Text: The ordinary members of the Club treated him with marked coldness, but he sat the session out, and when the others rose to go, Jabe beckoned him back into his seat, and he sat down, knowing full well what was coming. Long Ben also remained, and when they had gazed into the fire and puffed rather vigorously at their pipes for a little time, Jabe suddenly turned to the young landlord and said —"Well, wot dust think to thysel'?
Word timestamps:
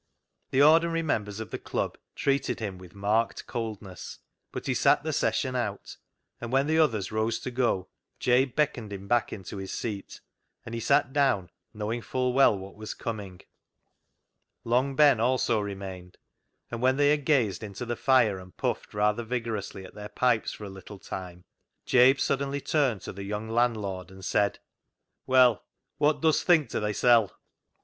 The 0.49 0.63
ordinary 0.63 1.03
members 1.03 1.39
of 1.39 1.51
the 1.51 1.59
Club 1.59 1.95
treated 2.15 2.59
him 2.59 2.79
with 2.79 2.95
marked 2.95 3.45
coldness, 3.45 4.17
but 4.51 4.65
he 4.65 4.73
sat 4.73 5.03
the 5.03 5.13
session 5.13 5.55
out, 5.55 5.95
and 6.39 6.51
when 6.51 6.65
the 6.65 6.79
others 6.79 7.11
rose 7.11 7.37
to 7.41 7.51
go, 7.51 7.87
Jabe 8.19 8.53
beckoned 8.55 8.91
him 8.91 9.07
back 9.07 9.31
into 9.31 9.57
his 9.57 9.71
seat, 9.71 10.19
and 10.65 10.73
he 10.73 10.81
sat 10.81 11.13
down, 11.13 11.51
knowing 11.71 12.01
full 12.01 12.33
well 12.33 12.57
what 12.57 12.73
was 12.75 12.95
coming. 12.95 13.41
Long 14.63 14.95
Ben 14.95 15.19
also 15.19 15.59
remained, 15.59 16.17
and 16.71 16.81
when 16.81 16.97
they 16.97 17.11
had 17.11 17.23
gazed 17.23 17.61
into 17.61 17.85
the 17.85 17.95
fire 17.95 18.39
and 18.39 18.57
puffed 18.57 18.95
rather 18.95 19.21
vigorously 19.21 19.85
at 19.85 19.93
their 19.93 20.09
pipes 20.09 20.51
for 20.51 20.63
a 20.63 20.69
little 20.71 20.97
time, 20.97 21.45
Jabe 21.85 22.17
suddenly 22.17 22.59
turned 22.59 23.01
to 23.01 23.13
the 23.13 23.21
young 23.23 23.47
landlord 23.47 24.09
and 24.09 24.25
said 24.25 24.57
—"Well, 25.27 25.63
wot 25.99 26.23
dust 26.23 26.43
think 26.43 26.69
to 26.69 26.79
thysel'? 26.81 27.29